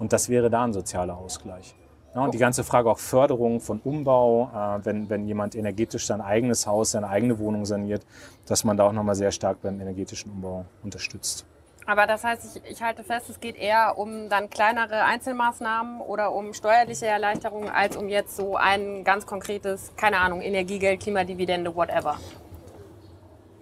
[0.00, 1.76] Und das wäre da ein sozialer Ausgleich.
[2.12, 6.20] Ja, und die ganze Frage auch Förderung von Umbau, äh, wenn, wenn jemand energetisch sein
[6.20, 8.04] eigenes Haus, seine eigene Wohnung saniert,
[8.46, 11.46] dass man da auch nochmal sehr stark beim energetischen Umbau unterstützt.
[11.86, 16.32] Aber das heißt, ich, ich halte fest, es geht eher um dann kleinere Einzelmaßnahmen oder
[16.32, 22.18] um steuerliche Erleichterungen, als um jetzt so ein ganz konkretes, keine Ahnung, Energiegeld, Klimadividende, whatever.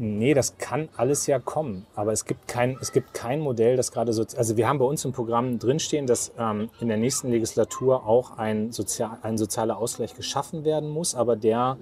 [0.02, 3.92] Nee, das kann alles ja kommen, aber es gibt kein, es gibt kein Modell, das
[3.92, 7.30] gerade so, also wir haben bei uns im Programm drinstehen, dass ähm, in der nächsten
[7.30, 11.76] Legislatur auch ein, Sozial, ein sozialer Ausgleich geschaffen werden muss, aber der,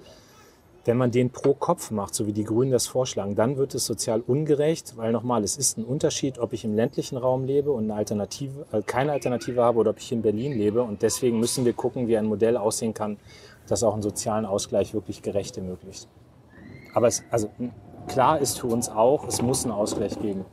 [0.89, 3.85] wenn man den pro Kopf macht, so wie die Grünen das vorschlagen, dann wird es
[3.85, 7.85] sozial ungerecht, weil nochmal, es ist ein Unterschied, ob ich im ländlichen Raum lebe und
[7.85, 11.63] eine Alternative, äh, keine Alternative habe oder ob ich in Berlin lebe und deswegen müssen
[11.63, 13.17] wir gucken, wie ein Modell aussehen kann,
[13.67, 16.09] das auch einen sozialen Ausgleich wirklich gerecht ermöglicht.
[16.93, 17.49] Aber es, also
[18.09, 20.43] Klar ist für uns auch, es muss einen Ausgleich geben.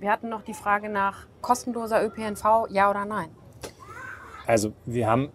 [0.00, 3.28] Wir hatten noch die Frage nach kostenloser ÖPNV, ja oder nein?
[4.44, 5.30] Also wir haben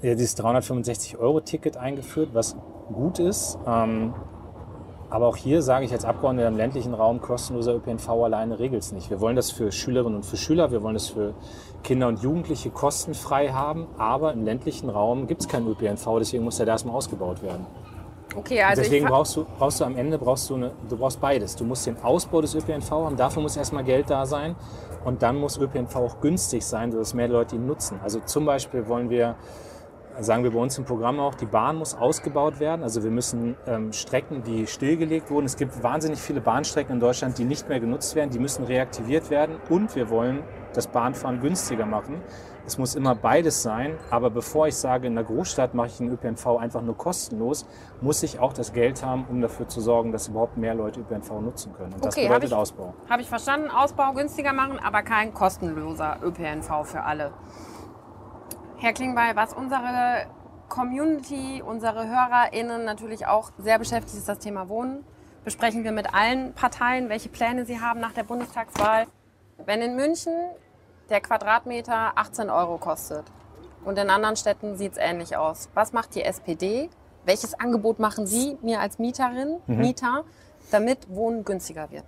[0.00, 2.56] ja dieses 365-Euro-Ticket eingeführt, was
[2.92, 3.58] gut ist.
[3.66, 4.14] Ähm,
[5.10, 8.92] aber auch hier sage ich als Abgeordneter im ländlichen Raum, kostenloser ÖPNV alleine regelt es
[8.92, 9.08] nicht.
[9.08, 11.32] Wir wollen das für Schülerinnen und für Schüler, wir wollen das für
[11.82, 16.58] Kinder und Jugendliche kostenfrei haben, aber im ländlichen Raum gibt es keinen ÖPNV, deswegen muss
[16.58, 17.64] der da erstmal ausgebaut werden.
[18.36, 21.56] Okay, also deswegen brauchst du, brauchst du am Ende brauchst du, eine, du brauchst beides.
[21.56, 24.54] Du musst den Ausbau des ÖPNV haben, dafür muss erstmal Geld da sein
[25.04, 27.98] und dann muss ÖPNV auch günstig sein, sodass mehr Leute ihn nutzen.
[28.02, 29.36] Also zum Beispiel wollen wir,
[30.20, 32.82] sagen wir bei uns im Programm auch, die Bahn muss ausgebaut werden.
[32.82, 37.38] Also wir müssen ähm, Strecken, die stillgelegt wurden, es gibt wahnsinnig viele Bahnstrecken in Deutschland,
[37.38, 40.42] die nicht mehr genutzt werden, die müssen reaktiviert werden und wir wollen
[40.74, 42.20] das Bahnfahren günstiger machen.
[42.66, 46.10] Es muss immer beides sein, aber bevor ich sage, in der Großstadt mache ich den
[46.12, 47.66] ÖPNV einfach nur kostenlos,
[48.02, 51.40] muss ich auch das Geld haben, um dafür zu sorgen, dass überhaupt mehr Leute ÖPNV
[51.40, 51.94] nutzen können.
[51.94, 52.94] Und das Okay, bedeutet hab ich- Ausbau.
[53.08, 57.30] Habe ich verstanden, Ausbau günstiger machen, aber kein kostenloser ÖPNV für alle.
[58.80, 60.26] Herr Klingbeil, was unsere
[60.68, 65.04] Community, unsere HörerInnen natürlich auch sehr beschäftigt, ist das Thema Wohnen.
[65.44, 69.06] Besprechen wir mit allen Parteien, welche Pläne sie haben nach der Bundestagswahl.
[69.66, 70.32] Wenn in München
[71.10, 73.24] der Quadratmeter 18 Euro kostet
[73.84, 76.88] und in anderen Städten sieht es ähnlich aus, was macht die SPD?
[77.24, 80.22] Welches Angebot machen Sie mir als Mieterin, Mieter,
[80.70, 82.04] damit Wohnen günstiger wird?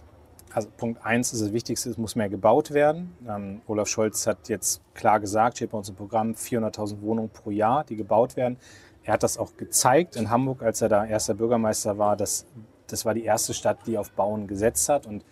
[0.52, 3.14] Also Punkt eins ist das Wichtigste, es muss mehr gebaut werden.
[3.28, 7.50] Ähm, Olaf Scholz hat jetzt klar gesagt, steht bei uns im Programm, 400.000 Wohnungen pro
[7.50, 8.56] Jahr, die gebaut werden.
[9.04, 12.16] Er hat das auch gezeigt in Hamburg, als er da erster Bürgermeister war.
[12.16, 12.46] Das,
[12.88, 15.06] das war die erste Stadt, die auf Bauen gesetzt hat.
[15.06, 15.24] Und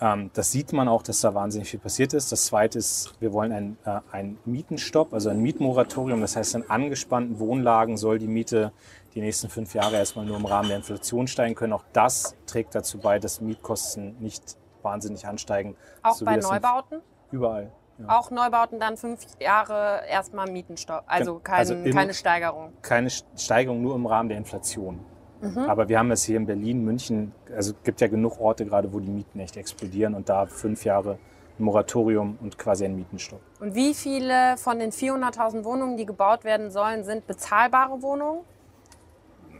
[0.00, 2.32] ähm, das sieht man auch, dass da wahnsinnig viel passiert ist.
[2.32, 6.20] Das zweite ist, wir wollen einen, äh, einen Mietenstopp, also ein Mietmoratorium.
[6.20, 8.72] Das heißt, in angespannten Wohnlagen soll die Miete
[9.14, 11.72] die nächsten fünf Jahre erstmal nur im Rahmen der Inflation steigen können.
[11.72, 15.76] Auch das trägt dazu bei, dass Mietkosten nicht wahnsinnig ansteigen.
[16.02, 17.00] Auch so bei Neubauten?
[17.30, 17.70] Überall.
[17.98, 18.18] Ja.
[18.18, 22.72] Auch Neubauten dann fünf Jahre erstmal Mietenstopp, also, kein, also im- keine Steigerung.
[22.82, 24.98] Keine Steigerung nur im Rahmen der Inflation.
[25.40, 25.58] Mhm.
[25.58, 28.92] Aber wir haben das hier in Berlin, München, also es gibt ja genug Orte gerade,
[28.92, 31.18] wo die Mieten echt explodieren und da fünf Jahre
[31.56, 33.40] ein Moratorium und quasi ein Mietenstopp.
[33.60, 38.40] Und wie viele von den 400.000 Wohnungen, die gebaut werden sollen, sind bezahlbare Wohnungen?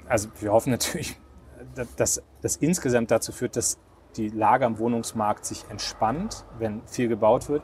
[0.09, 1.19] Also wir hoffen natürlich,
[1.97, 3.79] dass das insgesamt dazu führt, dass
[4.17, 7.63] die Lage am Wohnungsmarkt sich entspannt, wenn viel gebaut wird.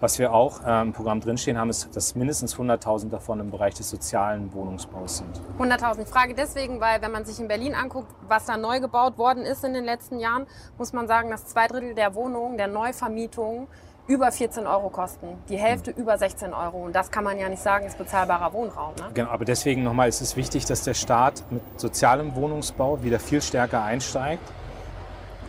[0.00, 3.74] Was wir auch äh, im Programm drinstehen haben, ist, dass mindestens 100.000 davon im Bereich
[3.74, 5.40] des sozialen Wohnungsbaus sind.
[5.58, 6.02] 100.000.
[6.02, 9.42] Ich frage deswegen, weil wenn man sich in Berlin anguckt, was da neu gebaut worden
[9.42, 10.46] ist in den letzten Jahren,
[10.76, 13.66] muss man sagen, dass zwei Drittel der Wohnungen, der Neuvermietungen
[14.08, 15.28] über 14 Euro kosten.
[15.48, 16.86] Die Hälfte über 16 Euro.
[16.86, 18.94] Und das kann man ja nicht sagen, ist bezahlbarer Wohnraum.
[18.96, 19.10] Ne?
[19.14, 23.42] Genau, aber deswegen nochmal, es ist wichtig, dass der Staat mit sozialem Wohnungsbau wieder viel
[23.42, 24.42] stärker einsteigt.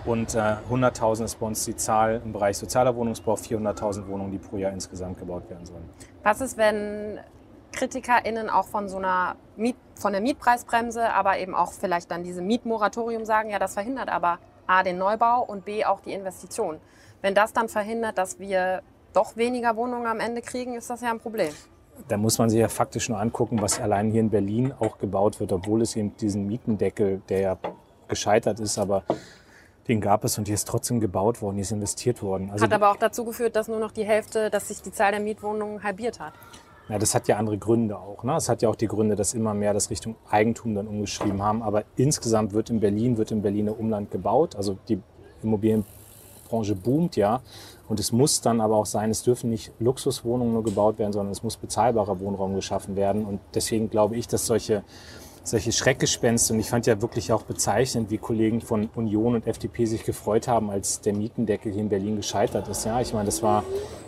[0.06, 4.38] Und äh, 100.000 ist bei uns die Zahl im Bereich sozialer Wohnungsbau, 400.000 Wohnungen, die
[4.38, 5.89] pro Jahr insgesamt gebaut werden sollen.
[6.24, 7.19] Was ist, wenn
[7.72, 12.48] KritikerInnen auch von so einer Miet, von der Mietpreisbremse, aber eben auch vielleicht dann diesem
[12.48, 16.80] Mietmoratorium sagen, ja, das verhindert aber A, den Neubau und B, auch die Investition.
[17.21, 18.82] Wenn das dann verhindert, dass wir
[19.13, 21.51] doch weniger Wohnungen am Ende kriegen, ist das ja ein Problem.
[22.08, 25.39] Da muss man sich ja faktisch nur angucken, was allein hier in Berlin auch gebaut
[25.39, 27.58] wird, obwohl es eben diesen Mietendeckel, der ja
[28.08, 29.03] gescheitert ist, aber
[29.89, 32.51] den gab es und hier ist trotzdem gebaut worden, hier ist investiert worden.
[32.51, 35.12] Also Hat aber auch dazu geführt, dass nur noch die Hälfte, dass sich die Zahl
[35.12, 36.34] der Mietwohnungen halbiert hat.
[36.88, 38.23] Ja, das hat ja andere Gründe auch.
[38.23, 38.36] Ne?
[38.36, 41.62] Es hat ja auch die Gründe, dass immer mehr das Richtung Eigentum dann umgeschrieben haben.
[41.62, 44.55] Aber insgesamt wird in Berlin, wird im Berliner Umland gebaut.
[44.55, 44.99] Also die
[46.49, 47.41] Immobilienbranche boomt ja.
[47.88, 51.31] Und es muss dann aber auch sein, es dürfen nicht Luxuswohnungen nur gebaut werden, sondern
[51.31, 53.25] es muss bezahlbarer Wohnraum geschaffen werden.
[53.25, 54.83] Und deswegen glaube ich, dass solche
[55.43, 56.54] solche Schreckgespenste.
[56.54, 60.47] Und ich fand ja wirklich auch bezeichnend, wie Kollegen von Union und FDP sich gefreut
[60.47, 62.86] haben, als der Mietendeckel hier in Berlin gescheitert ist.
[62.86, 63.63] Ja, ich meine, das war,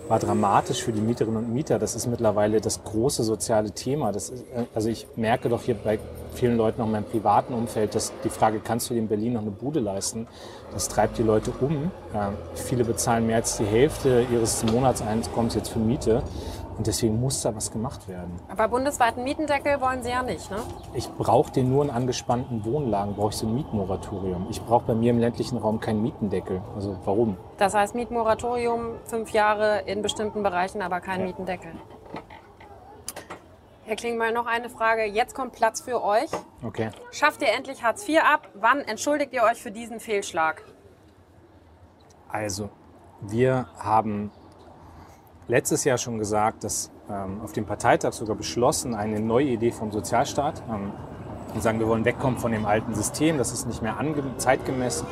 [0.07, 1.79] war dramatisch für die Mieterinnen und Mieter.
[1.79, 4.11] Das ist mittlerweile das große soziale Thema.
[4.11, 5.99] Das ist, äh, also ich merke doch hier bei
[6.33, 9.33] vielen Leuten auch in meinem privaten Umfeld, dass die Frage, kannst du dir in Berlin
[9.33, 10.27] noch eine Bude leisten?
[10.73, 11.91] Das treibt die Leute um.
[12.13, 16.23] Ja, viele bezahlen mehr als die Hälfte ihres Monatseinkommens jetzt für Miete.
[16.81, 18.39] Und deswegen muss da was gemacht werden.
[18.47, 20.57] Aber bundesweiten Mietendeckel wollen Sie ja nicht, ne?
[20.95, 24.47] Ich brauche den nur in angespannten Wohnlagen, brauche ich so ein Mietmoratorium.
[24.49, 26.59] Ich brauche bei mir im ländlichen Raum keinen Mietendeckel.
[26.73, 27.37] Also warum?
[27.59, 31.27] Das heißt Mietmoratorium, fünf Jahre in bestimmten Bereichen, aber kein Ja.
[31.27, 31.71] Mietendeckel.
[33.83, 35.03] Herr Klingbeil, noch eine Frage.
[35.05, 36.31] Jetzt kommt Platz für euch.
[36.65, 36.89] Okay.
[37.11, 38.47] Schafft ihr endlich Hartz IV ab?
[38.55, 40.63] Wann entschuldigt ihr euch für diesen Fehlschlag?
[42.27, 42.69] Also,
[43.19, 44.31] wir haben
[45.51, 49.91] letztes Jahr schon gesagt, dass ähm, auf dem Parteitag sogar beschlossen, eine neue Idee vom
[49.91, 50.63] Sozialstaat.
[50.69, 50.93] Ähm,
[51.51, 53.97] wir sagen, wir wollen wegkommen von dem alten System, das ist nicht mehr
[54.37, 55.03] zeitgemäß.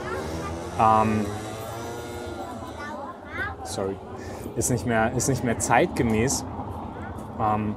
[0.80, 1.25] Ähm,
[3.65, 3.97] sorry,
[4.56, 6.45] ist nicht mehr, ist nicht mehr zeitgemäß.
[7.38, 7.75] Ähm,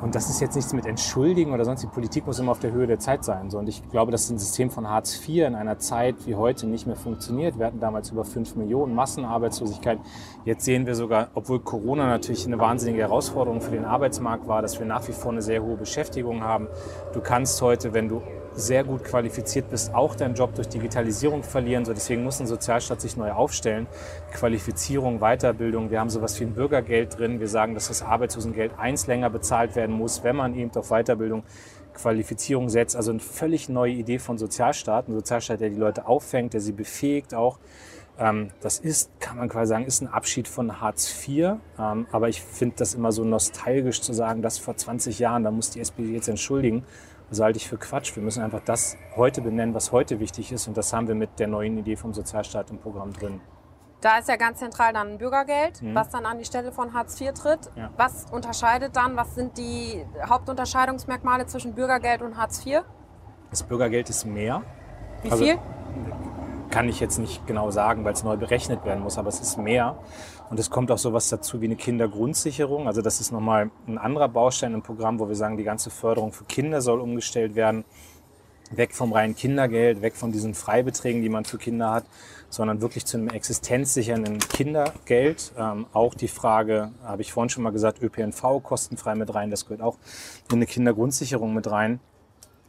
[0.00, 1.82] und das ist jetzt nichts mit Entschuldigen oder sonst.
[1.82, 3.50] Die Politik muss immer auf der Höhe der Zeit sein.
[3.50, 3.58] So.
[3.58, 6.86] Und ich glaube, dass ein System von Hartz IV in einer Zeit wie heute nicht
[6.86, 7.58] mehr funktioniert.
[7.58, 9.98] Wir hatten damals über 5 Millionen Massenarbeitslosigkeit.
[10.44, 14.78] Jetzt sehen wir sogar, obwohl Corona natürlich eine wahnsinnige Herausforderung für den Arbeitsmarkt war, dass
[14.78, 16.68] wir nach wie vor eine sehr hohe Beschäftigung haben.
[17.12, 18.22] Du kannst heute, wenn du
[18.58, 21.84] sehr gut qualifiziert bist, auch deinen Job durch Digitalisierung verlieren.
[21.84, 23.86] So, deswegen muss ein Sozialstaat sich neu aufstellen.
[24.32, 25.90] Qualifizierung, Weiterbildung.
[25.90, 27.40] Wir haben sowas wie ein Bürgergeld drin.
[27.40, 31.44] Wir sagen, dass das Arbeitslosengeld eins länger bezahlt werden muss, wenn man eben auf Weiterbildung,
[31.94, 32.96] Qualifizierung setzt.
[32.96, 35.08] Also eine völlig neue Idee von Sozialstaat.
[35.08, 37.58] Ein Sozialstaat, der die Leute auffängt, der sie befähigt auch.
[38.18, 41.56] Ähm, das ist, kann man quasi sagen, ist ein Abschied von Hartz IV.
[41.78, 45.50] Ähm, aber ich finde das immer so nostalgisch zu sagen, dass vor 20 Jahren, da
[45.50, 46.84] muss die SPD jetzt entschuldigen.
[47.30, 48.16] Das halte ich für Quatsch.
[48.16, 50.66] Wir müssen einfach das heute benennen, was heute wichtig ist.
[50.66, 53.40] Und das haben wir mit der neuen Idee vom Sozialstaat im Programm drin.
[54.00, 57.20] Da ist ja ganz zentral dann ein Bürgergeld, was dann an die Stelle von Hartz
[57.20, 57.68] IV tritt.
[57.74, 57.90] Ja.
[57.96, 62.82] Was unterscheidet dann, was sind die Hauptunterscheidungsmerkmale zwischen Bürgergeld und Hartz IV?
[63.50, 64.62] Das Bürgergeld ist mehr.
[65.22, 65.58] Wie Also- viel?
[66.70, 69.56] Kann ich jetzt nicht genau sagen, weil es neu berechnet werden muss, aber es ist
[69.56, 69.98] mehr.
[70.50, 72.86] Und es kommt auch sowas dazu wie eine Kindergrundsicherung.
[72.86, 76.32] Also das ist nochmal ein anderer Baustein im Programm, wo wir sagen, die ganze Förderung
[76.32, 77.84] für Kinder soll umgestellt werden.
[78.70, 82.04] Weg vom reinen Kindergeld, weg von diesen Freibeträgen, die man für Kinder hat,
[82.50, 85.52] sondern wirklich zu einem existenzsichernden Kindergeld.
[85.56, 89.64] Ähm, auch die Frage, habe ich vorhin schon mal gesagt, ÖPNV kostenfrei mit rein, das
[89.64, 89.96] gehört auch
[90.50, 92.00] in eine Kindergrundsicherung mit rein.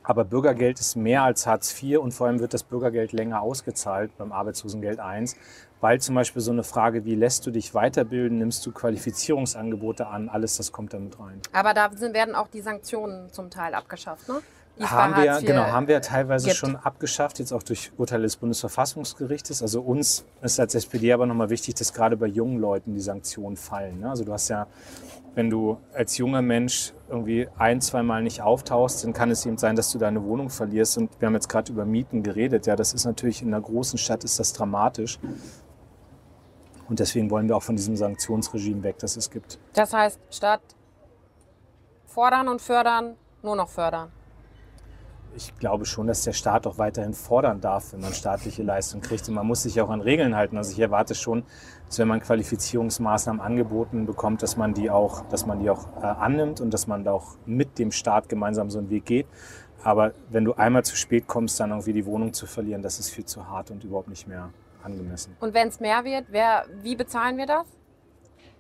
[0.10, 4.10] Aber Bürgergeld ist mehr als Hartz IV und vor allem wird das Bürgergeld länger ausgezahlt
[4.18, 5.36] beim Arbeitslosengeld 1,
[5.82, 10.28] weil zum Beispiel so eine Frage wie lässt du dich weiterbilden, nimmst du Qualifizierungsangebote an,
[10.28, 11.40] alles das kommt damit rein.
[11.54, 14.42] Aber da werden auch die Sanktionen zum Teil abgeschafft, ne?
[14.82, 16.58] Haben wir, genau, haben wir teilweise gibt.
[16.58, 19.62] schon abgeschafft, jetzt auch durch Urteile des Bundesverfassungsgerichtes.
[19.62, 23.58] Also uns ist als SPD aber nochmal wichtig, dass gerade bei jungen Leuten die Sanktionen
[23.58, 24.00] fallen.
[24.00, 24.10] ne?
[24.10, 24.66] Also du hast ja,
[25.36, 29.58] wenn du als junger Mensch irgendwie ein, zwei Mal nicht auftauchst, dann kann es eben
[29.58, 30.98] sein, dass du deine Wohnung verlierst.
[30.98, 32.68] Und wir haben jetzt gerade über Mieten geredet.
[32.68, 35.20] Ja, das ist natürlich in einer großen Stadt ist das dramatisch.
[36.88, 39.60] Und deswegen wollen wir auch von diesem Sanktionsregime weg, das es gibt.
[39.74, 40.62] Das heißt, statt
[42.06, 44.12] fordern und fördern, nur noch fördern.
[45.36, 49.28] Ich glaube schon, dass der Staat auch weiterhin fordern darf, wenn man staatliche Leistung kriegt.
[49.30, 50.58] Und man muss sich auch an Regeln halten.
[50.58, 51.44] Also ich erwarte schon,
[51.88, 56.06] dass wenn man Qualifizierungsmaßnahmen angeboten bekommt, dass man die auch, dass man die auch äh,
[56.06, 59.28] annimmt und dass man da auch mit dem Staat gemeinsam so einen Weg geht.
[59.84, 63.10] Aber wenn du einmal zu spät kommst, dann irgendwie die Wohnung zu verlieren, das ist
[63.10, 64.50] viel zu hart und überhaupt nicht mehr
[64.84, 65.36] angemessen.
[65.40, 67.66] Und wenn es mehr wird, wer, wie bezahlen wir das?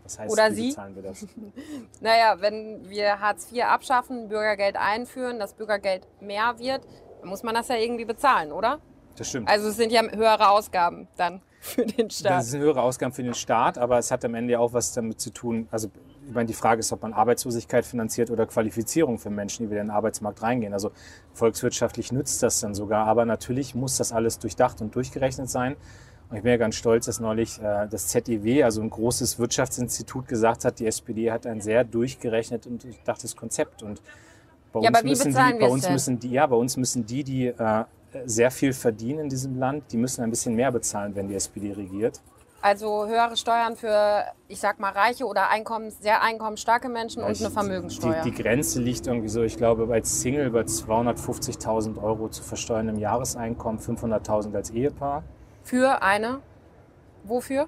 [0.09, 0.67] Das heißt, Oder wie Sie?
[0.69, 1.27] bezahlen wir das?
[2.01, 6.81] Naja, wenn wir Hartz IV abschaffen, Bürgergeld einführen, das Bürgergeld mehr wird,
[7.21, 8.79] dann muss man das ja irgendwie bezahlen, oder?
[9.15, 9.47] Das stimmt.
[9.47, 12.43] Also es sind ja höhere Ausgaben dann für den Das Staat.
[12.45, 15.19] sind höhere Ausgaben für den Staat, aber es hat am Ende ja auch was damit
[15.21, 15.67] zu tun.
[15.69, 15.89] Also,
[16.27, 19.81] ich meine, die Frage ist, ob man Arbeitslosigkeit finanziert oder Qualifizierung für Menschen, die wieder
[19.81, 20.73] in den Arbeitsmarkt reingehen.
[20.73, 20.91] Also,
[21.33, 23.05] volkswirtschaftlich nützt das dann sogar.
[23.07, 25.75] Aber natürlich muss das alles durchdacht und durchgerechnet sein.
[26.29, 30.27] Und ich bin ja ganz stolz, dass neulich äh, das ZIW, also ein großes Wirtschaftsinstitut,
[30.27, 33.81] gesagt hat, die SPD hat ein sehr durchgerechnet und durchdachtes Konzept.
[33.81, 33.99] Und
[34.71, 37.47] bei Ja, uns müssen die, bei uns müssen die, ja, bei uns müssen die, die
[37.47, 37.83] äh,
[38.25, 41.73] sehr viel verdienen in diesem Land, die müssen ein bisschen mehr bezahlen, wenn die SPD
[41.73, 42.21] regiert.
[42.61, 47.41] Also höhere Steuern für, ich sag mal, reiche oder Einkommens, sehr einkommensstarke Menschen und Ich-
[47.41, 48.21] eine Vermögenssteuer.
[48.23, 52.89] Die, die Grenze liegt irgendwie so, ich glaube, als Single bei 250.000 Euro zu versteuern
[52.89, 55.23] im Jahreseinkommen, 500.000 als Ehepaar.
[55.69, 56.39] Für eine,
[57.25, 57.67] wofür?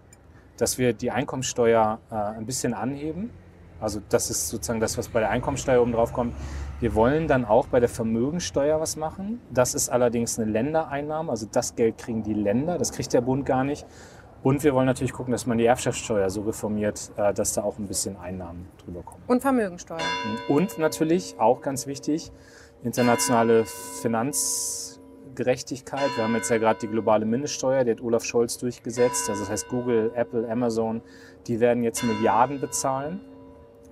[0.58, 3.30] Dass wir die Einkommensteuer äh, ein bisschen anheben.
[3.80, 6.34] Also das ist sozusagen das, was bei der Einkommensteuer oben drauf kommt.
[6.80, 9.40] Wir wollen dann auch bei der Vermögensteuer was machen.
[9.52, 13.46] Das ist allerdings eine Ländereinnahme, also das Geld kriegen die Länder, das kriegt der Bund
[13.46, 13.86] gar nicht.
[14.42, 17.78] Und wir wollen natürlich gucken, dass man die Erbschaftssteuer so reformiert, äh, dass da auch
[17.78, 19.22] ein bisschen Einnahmen drüber kommen.
[19.28, 20.00] Und Vermögensteuer.
[20.48, 22.32] Und natürlich, auch ganz wichtig,
[22.82, 23.66] internationale
[25.36, 26.10] Finanzgerechtigkeit.
[26.16, 29.30] Wir haben jetzt ja gerade die globale Mindeststeuer, die hat Olaf Scholz durchgesetzt.
[29.30, 31.02] Also das heißt Google, Apple, Amazon,
[31.48, 33.22] die werden jetzt Milliarden bezahlen.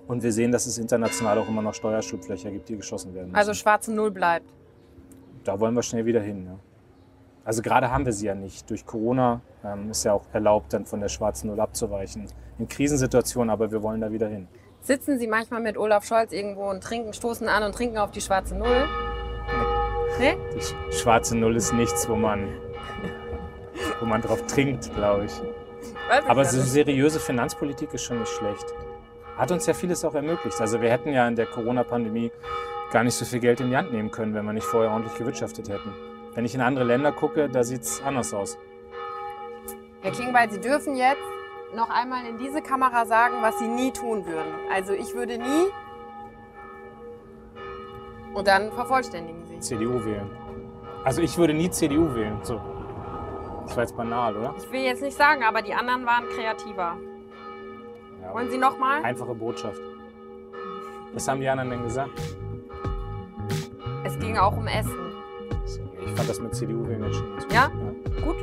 [0.06, 3.36] Und wir sehen, dass es international auch immer noch Steuerschlupflöcher gibt, die geschossen werden müssen.
[3.36, 4.46] Also schwarze Null bleibt.
[5.44, 6.46] da wollen wir schnell wieder hin.
[6.46, 6.58] Ja.
[7.44, 8.68] Also gerade haben wir sie ja nicht.
[8.68, 12.26] Durch Corona ähm, ist ja auch erlaubt, dann von der schwarzen Null abzuweichen.
[12.58, 14.48] In Krisensituationen, aber wir wollen da wieder hin.
[14.82, 18.20] Sitzen Sie manchmal mit Olaf Scholz irgendwo und trinken, stoßen an und trinken auf die
[18.20, 18.88] schwarze Null?
[20.20, 20.36] Nee?
[20.54, 22.46] Die sch- schwarze Null ist nichts, wo man,
[24.00, 25.32] wo man drauf trinkt, glaube ich.
[25.82, 28.66] Ich Aber so seriöse Finanzpolitik ist schon nicht schlecht.
[29.36, 30.60] Hat uns ja vieles auch ermöglicht.
[30.60, 32.30] Also wir hätten ja in der Corona-Pandemie
[32.92, 35.14] gar nicht so viel Geld in die Hand nehmen können, wenn wir nicht vorher ordentlich
[35.16, 35.94] gewirtschaftet hätten.
[36.34, 38.58] Wenn ich in andere Länder gucke, da sieht es anders aus.
[40.02, 41.22] Herr Klingbeil, Sie dürfen jetzt
[41.74, 44.52] noch einmal in diese Kamera sagen, was Sie nie tun würden.
[44.74, 45.66] Also ich würde nie.
[48.34, 49.49] Und dann vervollständigen Sie.
[49.60, 50.30] CDU wählen.
[51.04, 52.38] Also ich würde nie CDU wählen.
[52.42, 52.60] So.
[53.66, 54.54] Das war jetzt banal, oder?
[54.58, 56.96] Ich will jetzt nicht sagen, aber die anderen waren kreativer.
[58.22, 59.02] Ja, Wollen Sie noch mal?
[59.02, 59.80] Einfache Botschaft.
[61.12, 62.10] Was haben die anderen denn gesagt?
[64.04, 64.98] Es ging auch um Essen.
[66.04, 67.30] Ich fand das mit CDU wählen jetzt schon.
[67.30, 67.52] ganz gut.
[67.54, 67.70] Ja?
[68.24, 68.36] Gut.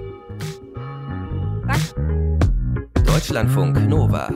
[3.05, 4.29] Deutschlandfunk Nova.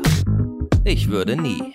[0.84, 1.74] Ich würde nie.